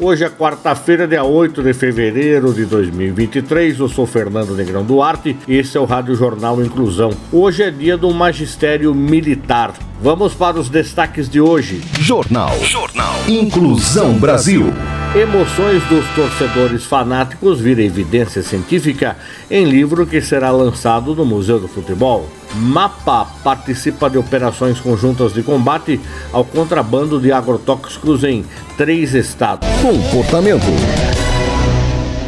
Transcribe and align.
Hoje 0.00 0.22
é 0.22 0.30
quarta-feira, 0.30 1.08
dia 1.08 1.24
8 1.24 1.60
de 1.60 1.74
fevereiro 1.74 2.54
de 2.54 2.64
2023. 2.64 3.80
Eu 3.80 3.88
sou 3.88 4.06
Fernando 4.06 4.54
Negrão 4.54 4.84
Duarte 4.84 5.36
e 5.48 5.56
esse 5.56 5.76
é 5.76 5.80
o 5.80 5.84
Rádio 5.84 6.14
Jornal 6.14 6.62
Inclusão. 6.62 7.10
Hoje 7.32 7.64
é 7.64 7.70
dia 7.70 7.96
do 7.96 8.08
Magistério 8.14 8.94
Militar. 8.94 9.74
Vamos 10.00 10.34
para 10.34 10.56
os 10.56 10.68
destaques 10.68 11.28
de 11.28 11.40
hoje. 11.40 11.82
Jornal. 11.98 12.56
Jornal. 12.62 13.16
Inclusão 13.26 14.14
Brasil. 14.14 14.72
Emoções 15.14 15.82
dos 15.84 16.06
torcedores 16.14 16.84
fanáticos 16.84 17.60
vira 17.60 17.82
evidência 17.82 18.42
científica 18.42 19.16
em 19.50 19.64
livro 19.64 20.06
que 20.06 20.20
será 20.20 20.50
lançado 20.50 21.14
no 21.14 21.24
Museu 21.24 21.58
do 21.58 21.66
Futebol. 21.66 22.28
MAPA 22.54 23.26
participa 23.42 24.10
de 24.10 24.18
operações 24.18 24.78
conjuntas 24.78 25.32
de 25.32 25.42
combate 25.42 25.98
ao 26.30 26.44
contrabando 26.44 27.18
de 27.18 27.32
agrotóxicos 27.32 28.22
em 28.22 28.44
três 28.76 29.14
estados. 29.14 29.66
Comportamento. 29.80 30.66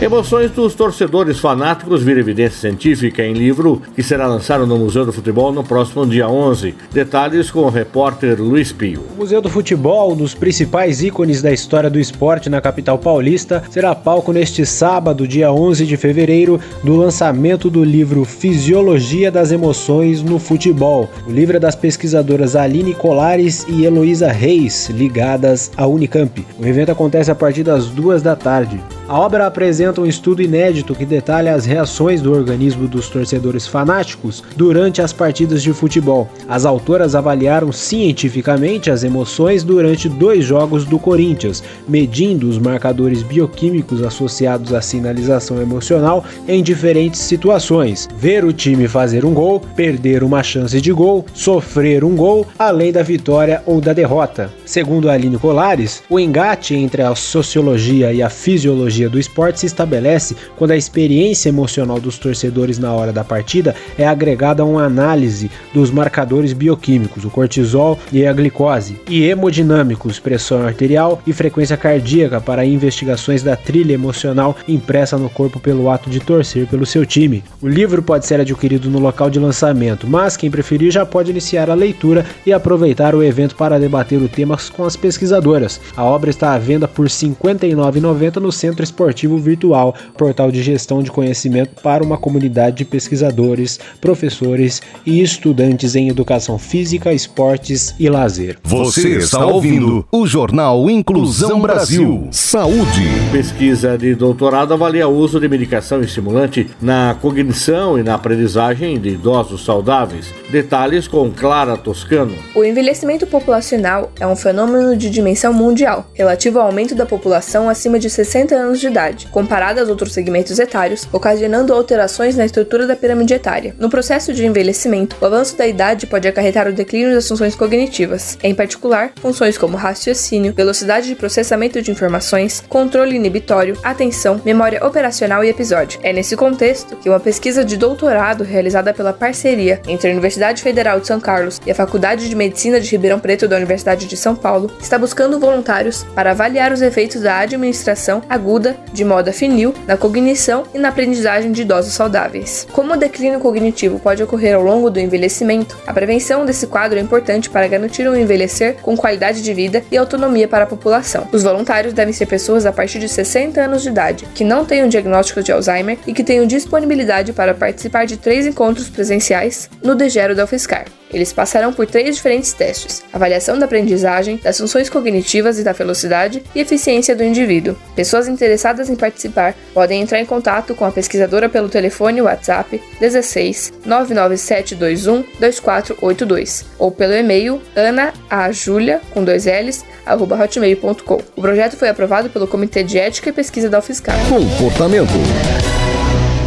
Emoções 0.03 0.51
dos 0.53 0.75
torcedores 0.75 1.39
fanáticos 1.39 2.03
vira 2.03 2.21
evidência 2.21 2.59
científica 2.59 3.23
em 3.23 3.35
livro 3.35 3.83
que 3.95 4.03
será 4.03 4.27
lançado 4.27 4.67
no 4.67 4.79
Museu 4.79 5.05
do 5.05 5.13
Futebol 5.13 5.53
no 5.53 5.63
próximo 5.63 6.07
dia 6.07 6.27
11. 6.27 6.75
Detalhes 6.91 7.51
com 7.51 7.61
o 7.61 7.69
repórter 7.69 8.41
Luiz 8.41 8.73
Pio. 8.73 9.05
O 9.15 9.19
Museu 9.19 9.43
do 9.43 9.51
Futebol, 9.51 10.15
um 10.15 10.17
dos 10.17 10.33
principais 10.33 11.03
ícones 11.03 11.43
da 11.43 11.53
história 11.53 11.91
do 11.91 12.01
esporte 12.01 12.49
na 12.49 12.63
capital 12.63 12.97
paulista, 12.97 13.63
será 13.71 13.95
palco 13.95 14.33
neste 14.33 14.65
sábado, 14.65 15.29
dia 15.29 15.53
11 15.53 15.85
de 15.85 15.99
fevereiro, 15.99 16.59
do 16.83 16.97
lançamento 16.97 17.69
do 17.69 17.85
livro 17.85 18.25
Fisiologia 18.25 19.31
das 19.31 19.53
Emoções 19.53 20.23
no 20.23 20.39
Futebol. 20.39 21.11
O 21.27 21.31
livro 21.31 21.59
é 21.59 21.61
das 21.61 21.77
pesquisadoras 21.77 22.57
Aline 22.57 22.95
Colares 22.95 23.67
e 23.69 23.85
Heloísa 23.85 24.33
Reis, 24.33 24.89
ligadas 24.89 25.71
à 25.77 25.87
Unicamp. 25.87 26.43
O 26.59 26.65
evento 26.65 26.91
acontece 26.91 27.31
a 27.31 27.35
partir 27.35 27.65
das 27.65 27.89
duas 27.89 28.23
da 28.23 28.35
tarde. 28.35 28.81
A 29.11 29.19
obra 29.19 29.45
apresenta 29.45 30.01
um 30.01 30.07
estudo 30.07 30.41
inédito 30.41 30.95
que 30.95 31.05
detalha 31.05 31.53
as 31.53 31.65
reações 31.65 32.23
do 32.23 32.31
organismo 32.31 32.87
dos 32.87 33.09
torcedores 33.09 33.67
fanáticos 33.67 34.41
durante 34.57 35.03
as 35.03 35.13
partidas 35.13 35.65
de 35.65 35.73
futebol. 35.73 36.29
As 36.49 36.65
autoras 36.65 37.17
avaliaram 37.17 37.73
cientificamente 37.73 38.89
as 38.89 39.03
emoções 39.03 39.65
durante 39.65 40.09
dois 40.09 40.45
jogos 40.45 40.85
do 40.85 40.97
Corinthians, 40.97 41.61
medindo 41.89 42.49
os 42.49 42.57
marcadores 42.57 43.25
bioquímicos 43.25 44.01
associados 44.01 44.73
à 44.73 44.81
sinalização 44.81 45.61
emocional 45.61 46.25
em 46.47 46.63
diferentes 46.63 47.19
situações: 47.19 48.09
ver 48.17 48.45
o 48.45 48.53
time 48.53 48.87
fazer 48.87 49.25
um 49.25 49.35
gol, 49.35 49.59
perder 49.75 50.23
uma 50.23 50.45
chance 50.45 50.81
de 50.81 50.93
gol, 50.93 51.27
sofrer 51.35 52.05
um 52.05 52.15
gol, 52.15 52.47
além 52.57 52.93
da 52.93 53.03
vitória 53.03 53.61
ou 53.67 53.81
da 53.81 53.93
derrota. 53.93 54.53
Segundo 54.65 55.11
Aline 55.11 55.37
Colares, 55.37 56.01
o 56.09 56.21
engate 56.21 56.77
entre 56.77 57.03
a 57.03 57.13
sociologia 57.17 58.13
e 58.13 58.23
a 58.23 58.31
fisiologia 58.31 59.00
do 59.09 59.19
esporte 59.19 59.61
se 59.61 59.67
estabelece 59.67 60.37
quando 60.57 60.73
a 60.73 60.77
experiência 60.77 61.49
emocional 61.49 62.01
dos 62.01 62.19
torcedores 62.19 62.79
na 62.79 62.93
hora 62.93 63.13
da 63.13 63.25
partida 63.25 63.75
é 63.97 64.07
agregada 64.07 64.63
a 64.63 64.67
uma 64.67 64.85
análise 64.85 65.51
dos 65.73 65.91
marcadores 65.91 66.53
bioquímicos, 66.53 67.25
o 67.25 67.31
cortisol 67.31 67.99
e 68.13 68.27
a 68.27 68.33
glicose, 68.33 69.01
e 69.09 69.25
hemodinâmicos, 69.25 70.19
pressão 70.19 70.63
arterial 70.67 71.23
e 71.27 71.33
frequência 71.33 71.77
cardíaca 71.77 72.41
para 72.41 72.65
investigações 72.65 73.43
da 73.43 73.57
trilha 73.57 73.93
emocional 73.93 74.57
impressa 74.67 75.17
no 75.17 75.31
corpo 75.31 75.61
pelo 75.61 75.91
ato 75.91 76.11
de 76.11 76.21
torcer 76.21 76.67
pelo 76.67 76.87
seu 76.87 77.07
time. 77.07 77.45
O 77.63 77.69
livro 77.69 78.03
pode 78.03 78.27
ser 78.27 78.41
adquirido 78.41 78.91
no 78.91 78.99
local 78.99 79.31
de 79.31 79.39
lançamento, 79.39 80.07
mas 80.07 80.37
quem 80.37 80.51
preferir 80.51 80.91
já 80.91 81.07
pode 81.07 81.31
iniciar 81.31 81.71
a 81.71 81.75
leitura 81.75 82.25
e 82.45 82.53
aproveitar 82.53 83.15
o 83.15 83.23
evento 83.23 83.55
para 83.55 83.79
debater 83.79 84.21
o 84.21 84.29
tema 84.29 84.57
com 84.73 84.85
as 84.85 84.97
pesquisadoras. 84.97 85.81
A 85.97 86.05
obra 86.05 86.31
está 86.31 86.55
à 86.55 86.59
venda 86.59 86.89
por 86.89 87.07
R$ 87.07 87.13
59,90 87.13 88.37
no 88.37 88.51
Centro 88.51 88.83
Esportivo 88.91 89.39
Virtual, 89.39 89.95
portal 90.17 90.51
de 90.51 90.63
gestão 90.63 91.03
de 91.03 91.11
conhecimento 91.11 91.81
para 91.83 92.03
uma 92.05 92.19
comunidade 92.19 92.79
de 92.79 92.85
pesquisadores, 92.85 93.79
professores 94.01 94.83
e 95.07 95.23
estudantes 95.23 95.95
em 95.95 96.09
educação 96.09 96.59
física, 96.59 97.13
esportes 97.13 97.95
e 97.99 98.09
lazer. 98.09 98.59
Você 98.65 99.17
está 99.19 99.47
ouvindo 99.47 100.05
o 100.11 100.27
Jornal 100.27 100.91
Inclusão 100.91 101.61
Brasil. 101.61 102.29
Saúde. 102.31 103.05
Pesquisa 103.33 103.97
de 103.97 104.15
doutorado 104.15 104.75
avalia 104.75 105.09
o 105.09 105.17
uso 105.17 105.39
de 105.39 105.49
medicação 105.49 106.01
estimulante 106.01 106.69
na 106.81 107.17
cognição 107.21 107.99
e 107.99 108.03
na 108.03 108.15
aprendizagem 108.15 108.99
de 108.99 109.11
idosos 109.11 109.65
saudáveis. 109.65 110.27
Detalhes 110.51 111.07
com 111.07 111.31
Clara 111.31 111.77
Toscano. 111.77 112.35
O 112.55 112.65
envelhecimento 112.65 113.27
populacional 113.27 114.11
é 114.19 114.27
um 114.27 114.35
fenômeno 114.35 114.97
de 114.97 115.09
dimensão 115.09 115.53
mundial, 115.53 116.11
relativo 116.13 116.59
ao 116.59 116.67
aumento 116.67 116.95
da 116.95 117.07
população 117.07 117.69
acima 117.69 117.99
de 117.99 118.11
60 118.11 118.55
anos 118.55 118.80
de 118.81 118.87
idade, 118.87 119.27
comparada 119.31 119.81
aos 119.81 119.91
outros 119.91 120.13
segmentos 120.13 120.59
etários, 120.59 121.09
ocasionando 121.13 121.73
alterações 121.73 122.37
na 122.37 122.45
estrutura 122.45 122.87
da 122.87 122.97
pirâmide 122.97 123.35
etária. 123.35 123.75
No 123.79 123.91
processo 123.91 124.33
de 124.33 124.47
envelhecimento, 124.47 125.17
o 125.21 125.27
avanço 125.27 125.57
da 125.57 125.67
idade 125.67 126.07
pode 126.07 126.27
acarretar 126.27 126.67
o 126.67 126.73
declínio 126.73 127.15
das 127.15 127.29
funções 127.29 127.55
cognitivas, 127.55 128.39
em 128.43 128.55
particular, 128.55 129.13
funções 129.21 129.59
como 129.59 129.77
raciocínio, 129.77 130.55
velocidade 130.55 131.09
de 131.09 131.15
processamento 131.15 131.83
de 131.83 131.91
informações, 131.91 132.63
controle 132.69 133.17
inibitório, 133.17 133.79
atenção, 133.83 134.41
memória 134.45 134.85
operacional 134.85 135.45
e 135.45 135.49
episódio. 135.49 136.01
É 136.03 136.13
nesse 136.13 136.37
contexto 136.37 136.97
que 136.97 137.09
uma 137.09 137.21
pesquisa 137.21 137.65
de 137.65 137.77
doutorado 137.77 138.43
realizada 138.43 138.95
pela 138.95 139.13
parceria 139.13 139.81
entre 139.87 140.09
a 140.09 140.13
Universidade 140.13 140.63
Federal 140.63 141.01
de 141.01 141.07
São 141.07 141.21
Carlos 141.21 141.61
e 141.67 141.71
a 141.71 141.75
Faculdade 141.75 142.29
de 142.29 142.35
Medicina 142.35 142.81
de 142.81 142.91
Ribeirão 142.91 143.21
Preto 143.21 143.47
da 143.47 143.57
Universidade 143.57 144.07
de 144.07 144.17
São 144.17 144.35
Paulo 144.35 144.71
está 144.81 144.99
buscando 144.99 145.39
voluntários 145.39 146.05
para 146.15 146.31
avaliar 146.31 146.73
os 146.73 146.83
efeitos 146.83 147.23
da 147.23 147.39
administração 147.39 148.23
aguda 148.29 148.70
de 148.93 149.05
moda 149.05 149.33
finil 149.33 149.75
na 149.87 149.97
cognição 149.97 150.65
e 150.75 150.79
na 150.79 150.89
aprendizagem 150.89 151.53
de 151.53 151.63
idosos 151.63 151.93
saudáveis. 151.93 152.67
Como 152.73 152.93
o 152.93 152.97
declínio 152.97 153.41
cognitivo 153.41 153.99
pode 153.99 154.23
ocorrer 154.23 154.55
ao 154.55 154.63
longo 154.63 154.91
do 154.91 155.01
envelhecimento, 155.01 155.79
a 155.87 155.93
prevenção 155.93 156.45
desse 156.45 156.67
quadro 156.67 156.99
é 156.99 157.03
importante 157.03 157.51
para 157.51 157.69
garantir 157.69 158.09
um 158.09 158.17
envelhecer 158.17 158.77
com 158.83 158.97
qualidade 158.97 159.43
de 159.43 159.55
vida 159.55 159.83
e 159.91 159.97
autonomia 159.97 160.49
para 160.49 160.65
a 160.65 160.67
população. 160.67 161.29
Os 161.33 161.43
voluntários 161.43 161.93
devem 161.93 162.13
ser 162.13 162.27
pessoas 162.27 162.67
a 162.67 162.73
partir 162.73 162.99
de 162.99 163.09
60 163.09 163.61
anos 163.61 163.83
de 163.83 163.89
idade, 163.89 164.27
que 164.35 164.45
não 164.45 164.65
tenham 164.65 164.89
diagnóstico 164.89 165.43
de 165.43 165.53
Alzheimer 165.53 165.99
e 166.07 166.13
que 166.13 166.25
tenham 166.25 166.47
disponibilidade 166.47 167.33
para 167.33 167.55
participar 167.55 168.07
de 168.07 168.17
três 168.17 168.47
encontros 168.47 168.89
presenciais 168.89 169.69
no 169.83 169.95
Degero 169.95 170.35
da 170.35 170.45
UFSCar. 170.45 171.00
Eles 171.13 171.33
passarão 171.33 171.73
por 171.73 171.87
três 171.87 172.17
diferentes 172.17 172.53
testes: 172.53 173.03
avaliação 173.13 173.59
da 173.59 173.65
aprendizagem, 173.65 174.37
das 174.43 174.59
funções 174.59 174.89
cognitivas 174.89 175.59
e 175.59 175.65
da 175.65 175.73
velocidade 175.73 176.43
e 176.55 176.61
eficiência 176.61 177.15
do 177.15 177.25
indivíduo. 177.25 177.77
Pessoas 177.95 178.29
interessadas 178.29 178.89
em 178.89 178.97
participar 178.97 179.55
podem 179.73 180.03
entrar 180.03 180.21
em 180.21 180.27
contato 180.27 180.75
com 180.75 180.85
a 180.85 180.93
pesquisadora 180.93 181.49
pelo 181.49 181.69
telefone 181.69 182.23
WhatsApp 182.23 182.81
16 182.99 183.73
99721 183.85 185.25
2482 185.39 186.65
ou 186.79 186.91
pelo 186.91 187.15
e-mail 187.15 187.61
anaajulia 187.77 189.01
com 189.13 189.25
dois 189.25 189.47
L's 189.47 189.85
arroba 190.05 190.37
hotmail.com. 190.43 191.21
O 191.37 191.41
projeto 191.41 191.77
foi 191.77 191.89
aprovado 191.89 192.31
pelo 192.31 192.47
Comitê 192.47 192.83
de 192.83 192.99
Ética 192.99 193.31
e 193.31 193.33
Pesquisa 193.33 193.69
da 193.69 193.79
UFSCar. 193.79 194.17
Comportamento. 194.29 195.11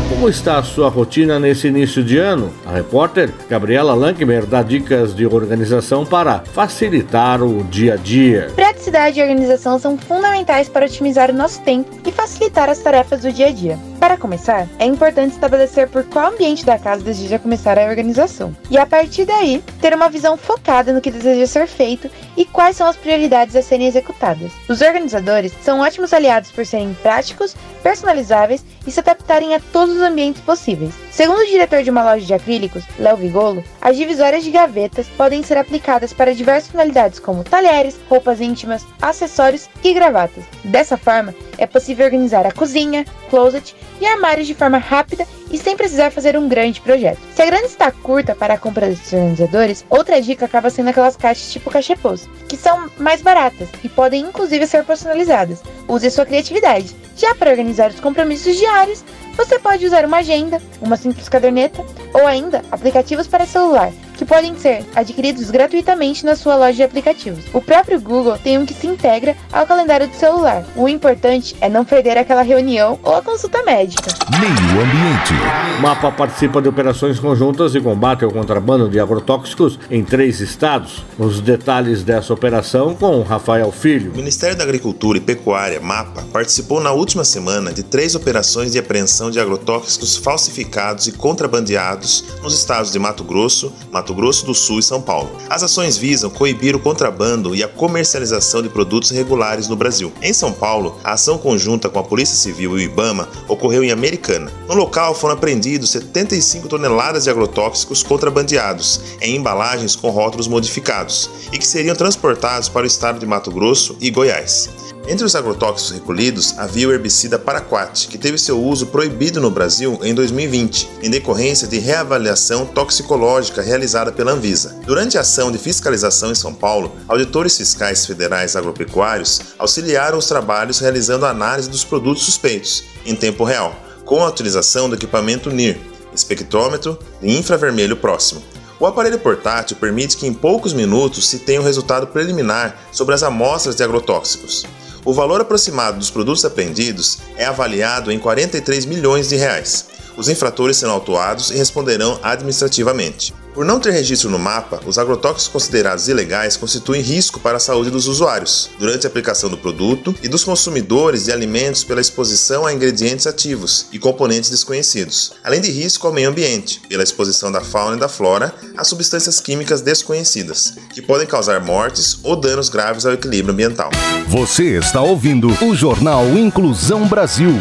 Como 0.10 0.30
está 0.30 0.58
a 0.58 0.64
sua 0.64 0.90
rotina 0.90 1.40
nesse 1.40 1.68
início 1.68 2.04
de 2.04 2.18
ano? 2.18 2.54
A 2.66 2.74
repórter 2.74 3.32
Gabriela 3.50 3.94
Lankmer 3.94 4.46
dá 4.46 4.62
dicas 4.62 5.16
de 5.16 5.26
organização 5.26 6.06
para 6.06 6.40
facilitar 6.40 7.42
o 7.42 7.64
dia 7.64 7.94
a 7.94 7.98
dia. 7.98 8.52
Praticidade 8.56 9.20
e 9.20 9.22
organização 9.24 9.80
são 9.80 9.98
fundamentais 9.98 10.70
para 10.70 10.86
otimizar 10.86 11.32
o 11.32 11.34
nosso 11.34 11.62
tempo 11.62 11.90
e 12.06 12.12
facilitar 12.12 12.70
as 12.70 12.80
tarefas 12.80 13.22
do 13.22 13.32
dia 13.32 13.48
a 13.48 13.52
dia. 13.52 13.80
Para 14.14 14.22
começar, 14.22 14.68
é 14.78 14.86
importante 14.86 15.34
estabelecer 15.34 15.90
por 15.90 16.04
qual 16.04 16.32
ambiente 16.32 16.64
da 16.64 16.78
casa 16.78 17.02
deseja 17.02 17.40
começar 17.40 17.80
a 17.80 17.86
organização. 17.86 18.56
E 18.70 18.78
a 18.78 18.86
partir 18.86 19.26
daí, 19.26 19.64
ter 19.82 19.92
uma 19.92 20.08
visão 20.08 20.38
focada 20.38 20.94
no 20.94 21.02
que 21.02 21.10
deseja 21.10 21.48
ser 21.48 21.68
feito 21.68 22.08
e 22.38 22.46
quais 22.46 22.78
são 22.78 22.86
as 22.86 22.96
prioridades 22.96 23.56
a 23.56 23.64
serem 23.64 23.88
executadas. 23.88 24.52
Os 24.70 24.82
organizadores 24.82 25.52
são 25.64 25.80
ótimos 25.80 26.14
aliados 26.14 26.52
por 26.52 26.64
serem 26.64 26.94
práticos, 27.02 27.56
personalizáveis 27.82 28.64
e 28.86 28.92
se 28.92 29.00
adaptarem 29.00 29.56
a 29.56 29.60
todos 29.60 29.96
os 29.96 30.02
ambientes 30.04 30.44
possíveis. 30.44 30.94
Segundo 31.14 31.42
o 31.42 31.46
diretor 31.46 31.84
de 31.84 31.92
uma 31.92 32.04
loja 32.04 32.26
de 32.26 32.34
acrílicos, 32.34 32.84
Léo 32.98 33.18
Vigolo, 33.18 33.64
as 33.80 33.96
divisórias 33.96 34.44
de 34.44 34.50
gavetas 34.50 35.08
podem 35.10 35.44
ser 35.44 35.60
aplicadas 35.60 36.12
para 36.12 36.34
diversas 36.34 36.72
finalidades 36.72 37.20
como 37.20 37.44
talheres, 37.44 38.00
roupas 38.10 38.42
íntimas, 38.42 38.84
acessórios 39.00 39.70
e 39.84 39.94
gravatas. 39.94 40.44
Dessa 40.64 40.98
forma, 40.98 41.36
é 41.60 41.68
possível 41.68 42.08
organizar 42.08 42.48
a 42.48 42.52
cozinha, 42.52 43.06
closet 43.30 43.76
e 44.02 44.08
armários 44.08 44.48
de 44.48 44.56
forma 44.56 44.80
rápida 44.80 45.28
e 45.52 45.58
sem 45.60 45.78
precisar 45.78 46.10
fazer 46.10 46.36
um 46.36 46.50
grande 46.50 46.82
projeto. 46.82 47.20
Se 47.36 47.44
a 47.44 47.46
grana 47.46 47.68
está 47.68 47.92
curta 47.92 48.34
para 48.34 48.56
a 48.56 48.58
compra 48.58 48.88
desses 48.88 49.14
organizadores, 49.14 49.86
outra 49.92 50.20
dica 50.20 50.46
acaba 50.46 50.72
sendo 50.72 50.90
aquelas 50.90 51.16
caixas 51.16 51.54
tipo 51.54 51.70
cachepôs, 51.70 52.28
que 52.50 52.58
são 52.58 52.90
mais 52.98 53.22
baratas 53.22 53.70
e 53.84 53.88
podem 53.88 54.24
inclusive 54.24 54.66
ser 54.66 54.84
personalizadas. 54.84 55.62
Use 55.88 56.10
sua 56.10 56.26
criatividade. 56.26 56.96
Já 57.16 57.36
para 57.36 57.52
organizar 57.52 57.92
os 57.92 58.00
compromissos 58.00 58.58
diários, 58.58 59.06
você 59.36 59.60
pode 59.60 59.86
usar 59.86 60.06
uma 60.06 60.18
agenda, 60.18 60.62
uma 60.82 60.96
simples 60.96 61.28
caderneta 61.28 61.84
ou 62.14 62.26
ainda 62.26 62.62
aplicativos 62.72 63.28
para 63.28 63.46
celular 63.46 63.92
que 64.14 64.26
podem 64.26 64.56
ser 64.58 64.86
adquiridos 64.96 65.50
gratuitamente 65.50 66.26
na 66.26 66.36
sua 66.36 66.56
loja 66.56 66.74
de 66.74 66.84
aplicativos. 66.84 67.44
O 67.54 67.62
próprio 67.62 68.00
Google 68.00 68.38
tem 68.38 68.58
um 68.58 68.66
que 68.66 68.74
se 68.74 68.88
integra 68.88 69.36
ao 69.52 69.66
calendário 69.66 70.08
do 70.08 70.16
celular. 70.16 70.66
O 70.76 70.88
importante 70.88 71.56
é 71.62 71.70
não 71.70 71.86
perder 71.86 72.18
aquela 72.18 72.42
reunião 72.42 73.00
ou 73.04 73.16
a 73.16 73.22
consulta 73.22 73.64
médica. 73.64 74.14
Meio 74.40 74.82
Ambiente. 74.82 75.34
MAPA 75.82 76.12
participa 76.12 76.62
de 76.62 76.70
operações 76.70 77.20
conjuntas 77.20 77.72
de 77.72 77.82
combate 77.82 78.24
ao 78.24 78.32
contrabando 78.32 78.90
de 78.90 79.00
agrotóxicos 79.00 79.80
em 79.90 80.04
três 80.04 80.40
estados. 80.40 81.04
Os 81.18 81.40
detalhes 81.40 82.04
dessa 82.04 82.34
operação 82.34 82.96
com 82.96 83.22
Rafael 83.22 83.72
Filho. 83.72 84.12
O 84.12 84.18
Ministério 84.18 84.58
da 84.58 84.64
Agricultura 84.64 85.18
e 85.18 85.22
Pecuária, 85.22 85.80
MAPA, 85.80 86.24
participou 86.34 86.82
na 86.82 86.92
última 86.92 87.24
semana 87.24 87.72
de 87.72 87.84
três 87.84 88.16
operações 88.16 88.72
de 88.72 88.80
apreensão 88.80 89.32
de 89.32 89.40
agrotóxicos 89.40 90.18
falsificados 90.18 91.08
e 91.08 91.14
contrabandeados 91.14 92.26
nos 92.42 92.54
estados 92.54 92.92
de 92.92 93.00
Mato 93.00 93.24
Grosso, 93.24 93.72
Mato 93.92 94.03
Mato 94.04 94.14
Grosso 94.14 94.46
do 94.46 94.54
Sul 94.54 94.80
e 94.80 94.84
São 94.84 95.02
Paulo. 95.02 95.32
As 95.50 95.64
ações 95.64 95.96
visam 95.96 96.30
coibir 96.30 96.76
o 96.76 96.80
contrabando 96.80 97.56
e 97.56 97.64
a 97.64 97.70
comercialização 97.70 98.62
de 98.62 98.68
produtos 98.68 99.12
irregulares 99.12 99.70
no 99.70 99.78
Brasil. 99.78 100.12
Em 100.22 100.34
São 100.34 100.52
Paulo, 100.52 101.00
a 101.06 101.14
ação 101.14 101.38
conjunta 101.38 101.90
com 101.90 102.00
a 102.00 102.04
Polícia 102.04 102.36
Civil 102.36 102.78
e 102.78 102.82
o 102.82 102.92
IBAMA 102.92 103.30
ocorreu 103.48 103.82
em 103.82 103.92
Americana. 103.92 104.52
No 104.68 104.76
local 104.76 105.16
foram 105.16 105.36
apreendidos 105.36 105.92
75 105.92 106.68
toneladas 106.68 107.24
de 107.24 107.30
agrotóxicos 107.30 108.04
contrabandeados 108.04 109.00
em 109.22 109.38
embalagens 109.38 109.96
com 109.96 110.10
rótulos 110.10 110.50
modificados 110.50 111.30
e 111.54 111.58
que 111.58 111.66
seriam 111.66 111.96
transportados 111.96 112.68
para 112.68 112.84
o 112.84 112.88
estado 112.88 113.20
de 113.20 113.26
Mato 113.26 113.52
Grosso 113.52 113.96
e 114.02 114.12
Goiás. 114.12 114.70
Entre 115.06 115.26
os 115.26 115.36
agrotóxicos 115.36 115.92
recolhidos 115.92 116.58
havia 116.58 116.88
o 116.88 116.92
herbicida 116.94 117.38
Paraquat, 117.38 118.08
que 118.08 118.18
teve 118.18 118.38
seu 118.38 118.62
uso 118.62 118.88
proibido 118.88 119.42
no 119.42 119.52
Brasil 119.52 120.00
em 120.02 120.14
2020, 120.14 120.90
em 121.04 121.10
decorrência 121.10 121.68
de 121.68 121.78
reavaliação 121.78 122.66
toxicológica 122.66 123.62
realizada 123.62 124.14
pela 124.14 124.32
Anvisa. 124.32 124.80
Durante 124.86 125.18
a 125.18 125.22
ação 125.22 125.52
de 125.52 125.58
fiscalização 125.58 126.32
em 126.32 126.36
São 126.36 126.54
Paulo, 126.54 126.96
auditores 127.06 127.58
fiscais 127.58 128.06
federais 128.06 128.56
agropecuários 128.56 129.42
auxiliaram 129.60 130.18
os 130.18 130.28
trabalhos 130.28 130.80
realizando 130.80 131.26
a 131.26 131.32
análise 131.32 131.70
dos 131.70 131.84
produtos 131.84 132.24
suspeitos, 132.24 132.86
em 133.06 133.14
tempo 133.14 133.44
real, 133.44 133.76
com 134.06 134.24
a 134.24 134.30
utilização 134.30 134.88
do 134.88 134.96
equipamento 134.96 135.52
NIR, 135.52 135.82
espectrômetro 136.16 136.98
de 137.22 137.30
infravermelho 137.30 137.98
próximo. 137.98 138.42
O 138.80 138.86
aparelho 138.86 139.20
portátil 139.20 139.76
permite 139.76 140.16
que 140.16 140.26
em 140.26 140.34
poucos 140.34 140.72
minutos 140.74 141.28
se 141.28 141.40
tenha 141.40 141.60
um 141.60 141.66
resultado 141.66 142.08
preliminar 142.08 142.78
sobre 142.92 143.14
as 143.14 143.24
amostras 143.24 143.76
de 143.76 143.84
agrotóxicos. 143.84 144.66
O 145.06 145.14
valor 145.14 145.42
aproximado 145.42 146.00
dos 146.00 146.10
produtos 146.10 146.46
apreendidos 146.46 147.20
é 147.36 147.46
avaliado 147.46 148.12
em 148.12 148.18
43 148.18 148.86
milhões 148.86 149.28
de 149.28 149.36
reais. 149.36 149.86
Os 150.16 150.30
infratores 150.30 150.78
serão 150.78 150.94
autuados 150.94 151.52
e 151.52 151.58
responderão 151.58 152.20
administrativamente. 152.24 153.34
Por 153.54 153.64
não 153.64 153.80
ter 153.80 153.92
registro 153.92 154.32
no 154.32 154.40
mapa, 154.40 154.82
os 154.84 154.98
agrotóxicos 154.98 155.48
considerados 155.48 156.08
ilegais 156.08 156.58
constituem 156.58 157.02
risco 157.04 157.40
para 157.40 157.58
a 157.58 157.60
saúde 157.60 157.92
dos 157.92 158.08
usuários 158.08 158.72
durante 158.80 159.06
a 159.06 159.10
aplicação 159.10 159.48
do 159.48 159.58
produto 159.58 160.16
e 160.24 160.28
dos 160.28 160.44
consumidores 160.44 161.26
de 161.26 161.32
alimentos 161.32 161.84
pela 161.84 162.02
exposição 162.02 162.66
a 162.66 162.74
ingredientes 162.74 163.28
ativos 163.28 163.86
e 163.92 164.00
componentes 164.00 164.50
desconhecidos, 164.50 165.34
além 165.44 165.62
de 165.62 165.70
risco 165.70 166.08
ao 166.08 166.14
meio 166.14 166.30
ambiente 166.30 166.82
pela 166.90 167.04
exposição 167.04 167.52
da 167.52 167.62
fauna 167.62 167.96
e 167.96 168.00
da 168.00 168.10
flora 168.10 168.56
a 168.76 168.84
substâncias 168.84 169.40
químicas 169.40 169.82
desconhecidas, 169.82 170.74
que 170.92 171.02
podem 171.02 171.28
causar 171.28 171.62
mortes 171.62 172.18
ou 172.24 172.36
danos 172.36 172.70
graves 172.70 173.06
ao 173.06 173.14
equilíbrio 173.14 173.54
ambiental. 173.54 173.92
Você 174.28 174.78
está 174.78 175.02
ouvindo 175.02 175.48
o 175.64 175.76
Jornal 175.76 176.26
Inclusão 176.30 177.08
Brasil. 177.08 177.54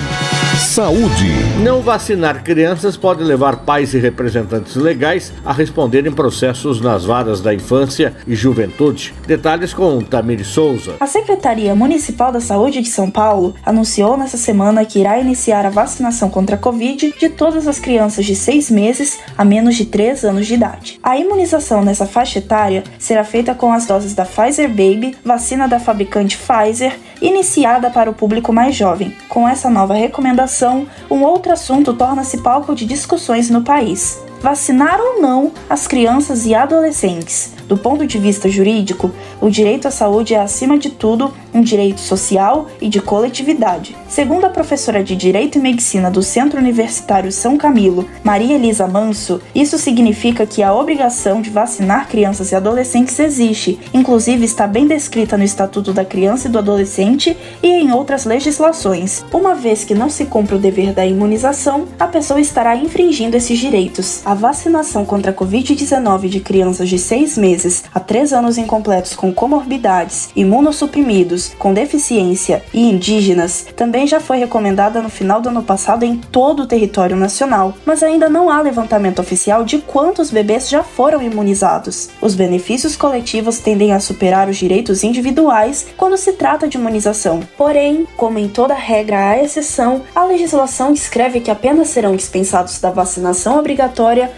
Saúde. 0.62 1.28
Não 1.62 1.82
vacinar 1.82 2.42
crianças 2.42 2.96
pode 2.96 3.22
levar 3.22 3.58
pais 3.58 3.92
e 3.94 3.98
representantes 3.98 4.76
legais 4.76 5.32
a 5.44 5.52
responderem 5.52 6.12
processos 6.12 6.80
nas 6.80 7.04
varas 7.04 7.40
da 7.40 7.52
infância 7.52 8.14
e 8.26 8.34
juventude. 8.34 9.12
Detalhes 9.26 9.74
com 9.74 10.00
Tamir 10.00 10.46
Souza. 10.46 10.94
A 11.00 11.06
Secretaria 11.06 11.74
Municipal 11.74 12.32
da 12.32 12.40
Saúde 12.40 12.80
de 12.80 12.88
São 12.88 13.10
Paulo 13.10 13.54
anunciou 13.66 14.16
nessa 14.16 14.38
semana 14.38 14.84
que 14.84 15.00
irá 15.00 15.18
iniciar 15.18 15.66
a 15.66 15.70
vacinação 15.70 16.30
contra 16.30 16.54
a 16.54 16.58
Covid 16.58 17.12
de 17.18 17.28
todas 17.28 17.66
as 17.66 17.80
crianças 17.80 18.24
de 18.24 18.36
6 18.36 18.70
meses 18.70 19.18
a 19.36 19.44
menos 19.44 19.74
de 19.74 19.84
3 19.84 20.24
anos 20.24 20.46
de 20.46 20.54
idade. 20.54 20.98
A 21.02 21.18
imunização 21.18 21.84
nessa 21.84 22.06
faixa 22.06 22.38
etária 22.38 22.84
será 22.98 23.24
feita 23.24 23.54
com 23.54 23.72
as 23.72 23.84
doses 23.84 24.14
da 24.14 24.24
Pfizer 24.24 24.68
Baby, 24.68 25.16
vacina 25.24 25.66
da 25.66 25.80
fabricante 25.80 26.38
Pfizer, 26.38 26.96
iniciada 27.22 27.88
para 27.90 28.10
o 28.10 28.14
público 28.14 28.52
mais 28.52 28.74
jovem. 28.74 29.16
Com 29.28 29.48
essa 29.48 29.70
nova 29.70 29.94
recomendação, 29.94 30.86
um 31.10 31.22
outro 31.22 31.52
assunto 31.52 31.94
torna-se 31.94 32.42
palco 32.42 32.74
de 32.74 32.84
discussões 32.84 33.48
no 33.48 33.62
país: 33.62 34.20
vacinar 34.42 35.00
ou 35.00 35.22
não 35.22 35.52
as 35.70 35.86
crianças 35.86 36.44
e 36.44 36.54
adolescentes. 36.54 37.52
Do 37.68 37.78
ponto 37.78 38.06
de 38.06 38.18
vista 38.18 38.48
jurídico, 38.48 39.10
o 39.40 39.48
direito 39.48 39.88
à 39.88 39.90
saúde 39.90 40.34
é, 40.34 40.40
acima 40.40 40.76
de 40.76 40.90
tudo, 40.90 41.32
um 41.54 41.60
direito 41.60 42.00
social 42.00 42.66
e 42.80 42.88
de 42.88 43.00
coletividade. 43.00 43.96
Segundo 44.08 44.44
a 44.44 44.50
professora 44.50 45.02
de 45.02 45.16
Direito 45.16 45.56
e 45.56 45.60
Medicina 45.60 46.10
do 46.10 46.22
Centro 46.22 46.58
Universitário 46.58 47.32
São 47.32 47.56
Camilo, 47.56 48.06
Maria 48.22 48.56
Elisa 48.56 48.86
Manso, 48.86 49.40
isso 49.54 49.78
significa 49.78 50.44
que 50.44 50.62
a 50.62 50.74
obrigação 50.74 51.40
de 51.40 51.48
vacinar 51.48 52.08
crianças 52.08 52.52
e 52.52 52.54
adolescentes 52.54 53.18
existe, 53.18 53.78
inclusive 53.94 54.44
está 54.44 54.66
bem 54.66 54.86
descrita 54.86 55.38
no 55.38 55.44
Estatuto 55.44 55.92
da 55.92 56.04
Criança 56.04 56.48
e 56.48 56.50
do 56.50 56.58
Adolescente 56.58 57.36
e 57.62 57.68
em 57.68 57.92
outras 57.92 58.24
legislações. 58.24 59.24
Uma 59.32 59.54
vez 59.54 59.84
que 59.84 59.94
não 59.94 60.10
se 60.10 60.26
cumpre 60.26 60.56
o 60.56 60.58
dever 60.58 60.92
da 60.92 61.06
imunização, 61.06 61.86
a 61.98 62.06
pessoa 62.06 62.40
estará 62.40 62.76
infringindo 62.76 63.36
esses 63.36 63.58
direitos. 63.58 64.20
A 64.32 64.34
vacinação 64.34 65.04
contra 65.04 65.30
a 65.30 65.34
Covid-19 65.34 66.26
de 66.26 66.40
crianças 66.40 66.88
de 66.88 66.98
6 66.98 67.36
meses 67.36 67.84
a 67.92 68.00
3 68.00 68.32
anos 68.32 68.56
incompletos 68.56 69.14
com 69.14 69.30
comorbidades, 69.30 70.30
imunossuprimidos, 70.34 71.52
com 71.58 71.74
deficiência 71.74 72.64
e 72.72 72.88
indígenas 72.90 73.66
também 73.76 74.06
já 74.06 74.20
foi 74.20 74.38
recomendada 74.38 75.02
no 75.02 75.10
final 75.10 75.42
do 75.42 75.50
ano 75.50 75.62
passado 75.62 76.06
em 76.06 76.16
todo 76.16 76.62
o 76.62 76.66
território 76.66 77.14
nacional, 77.14 77.74
mas 77.84 78.02
ainda 78.02 78.26
não 78.26 78.48
há 78.48 78.62
levantamento 78.62 79.18
oficial 79.18 79.66
de 79.66 79.80
quantos 79.80 80.30
bebês 80.30 80.66
já 80.66 80.82
foram 80.82 81.20
imunizados. 81.20 82.08
Os 82.18 82.34
benefícios 82.34 82.96
coletivos 82.96 83.58
tendem 83.58 83.92
a 83.92 84.00
superar 84.00 84.48
os 84.48 84.56
direitos 84.56 85.04
individuais 85.04 85.88
quando 85.94 86.16
se 86.16 86.32
trata 86.32 86.66
de 86.66 86.78
imunização. 86.78 87.40
Porém, 87.54 88.08
como 88.16 88.38
em 88.38 88.48
toda 88.48 88.72
regra 88.72 89.28
há 89.28 89.42
exceção, 89.42 90.00
a 90.14 90.24
legislação 90.24 90.90
descreve 90.90 91.38
que 91.38 91.50
apenas 91.50 91.88
serão 91.88 92.16
dispensados 92.16 92.80
da 92.80 92.90
vacinação 92.90 93.58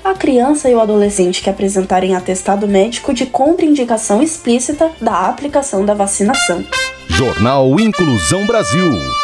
a 0.05 0.14
criança 0.14 0.69
e 0.69 0.75
o 0.75 0.81
adolescente 0.81 1.43
que 1.43 1.50
apresentarem 1.50 2.14
atestado 2.14 2.69
médico 2.69 3.12
de 3.12 3.26
contraindicação 3.26 4.23
explícita 4.23 4.91
da 5.00 5.26
aplicação 5.26 5.85
da 5.85 5.95
vacinação. 5.95 6.64
Jornal 7.09 7.79
Inclusão 7.81 8.47
Brasil. 8.47 9.24